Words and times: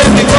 let 0.00 0.24
me 0.24 0.29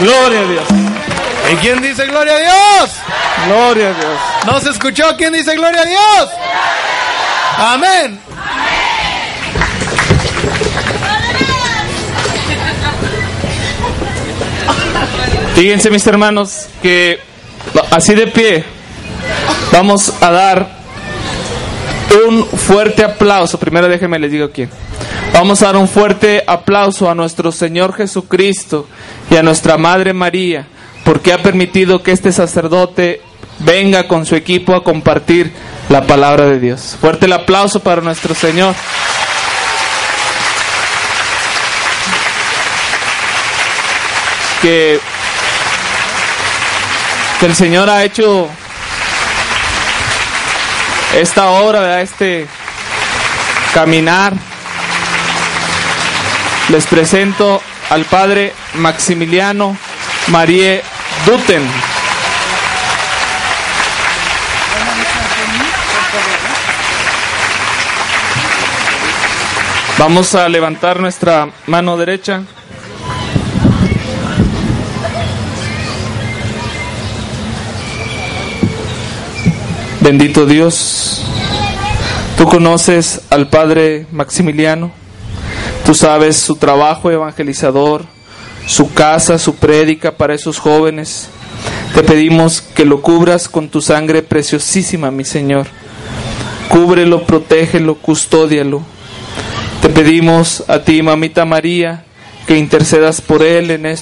Gloria 0.00 0.40
a 0.40 0.44
Dios. 0.44 0.64
¿Y 1.52 1.56
quién 1.56 1.80
dice 1.82 2.06
gloria 2.06 2.34
a 2.34 2.38
Dios? 2.38 2.90
Gloria 3.46 3.88
a 3.88 3.94
Dios. 3.94 4.18
¿No 4.46 4.60
se 4.60 4.70
escuchó? 4.70 5.16
¿Quién 5.16 5.32
dice 5.32 5.56
gloria 5.56 5.80
a 5.80 5.84
Dios? 5.84 6.30
Amén. 7.56 8.20
Fíjense 15.54 15.90
mis 15.90 16.06
hermanos 16.06 16.66
que 16.80 17.18
así 17.90 18.14
de 18.14 18.28
pie 18.28 18.64
vamos 19.72 20.14
a 20.20 20.30
dar 20.30 20.68
un 22.28 22.46
fuerte 22.46 23.04
aplauso. 23.04 23.58
Primero 23.58 23.88
déjenme 23.88 24.20
les 24.20 24.30
digo 24.30 24.50
quién. 24.52 24.70
Vamos 25.32 25.62
a 25.62 25.66
dar 25.66 25.76
un 25.76 25.88
fuerte 25.88 26.42
aplauso 26.46 27.08
a 27.08 27.14
nuestro 27.14 27.52
Señor 27.52 27.94
Jesucristo 27.94 28.88
y 29.30 29.36
a 29.36 29.42
nuestra 29.42 29.76
Madre 29.76 30.12
María 30.12 30.66
porque 31.04 31.32
ha 31.32 31.42
permitido 31.42 32.02
que 32.02 32.12
este 32.12 32.32
sacerdote 32.32 33.22
venga 33.60 34.06
con 34.06 34.26
su 34.26 34.36
equipo 34.36 34.74
a 34.74 34.84
compartir 34.84 35.50
la 35.88 36.06
palabra 36.06 36.44
de 36.44 36.60
Dios. 36.60 36.98
Fuerte 37.00 37.24
el 37.24 37.32
aplauso 37.32 37.80
para 37.80 38.02
nuestro 38.02 38.34
Señor. 38.34 38.74
Que, 44.60 45.00
el 47.40 47.54
Señor 47.54 47.88
ha 47.88 48.04
hecho 48.04 48.48
esta 51.14 51.48
obra, 51.50 52.02
este 52.02 52.46
caminar. 53.72 54.34
Les 56.68 56.86
presento 56.86 57.62
al 57.88 58.04
Padre 58.04 58.52
Maximiliano 58.74 59.74
Marie 60.26 60.82
Duten. 61.24 61.62
Vamos 69.98 70.34
a 70.34 70.48
levantar 70.48 71.00
nuestra 71.00 71.48
mano 71.66 71.96
derecha. 71.96 72.42
Bendito 80.00 80.46
Dios, 80.46 81.24
tú 82.36 82.44
conoces 82.44 83.22
al 83.30 83.48
Padre 83.48 84.06
Maximiliano, 84.12 84.92
tú 85.88 85.94
sabes 85.94 86.36
su 86.36 86.56
trabajo 86.56 87.10
evangelizador, 87.10 88.04
su 88.66 88.92
casa, 88.92 89.38
su 89.38 89.54
prédica 89.54 90.12
para 90.12 90.34
esos 90.34 90.58
jóvenes. 90.58 91.30
Te 91.94 92.02
pedimos 92.02 92.60
que 92.60 92.84
lo 92.84 93.00
cubras 93.00 93.48
con 93.48 93.70
tu 93.70 93.80
sangre 93.80 94.20
preciosísima, 94.22 95.10
mi 95.10 95.24
Señor. 95.24 95.66
Cúbrelo, 96.68 97.24
protégelo, 97.24 97.94
custódialo. 97.94 98.82
Te 99.80 99.88
pedimos 99.88 100.62
a 100.68 100.80
ti, 100.80 101.00
mamita 101.00 101.46
María, 101.46 102.04
que 102.46 102.58
intercedas 102.58 103.22
por 103.22 103.42
él 103.42 103.70
en 103.70 103.86
esto. 103.86 103.96